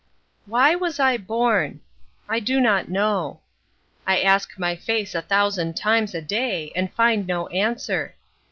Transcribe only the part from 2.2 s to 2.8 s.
I do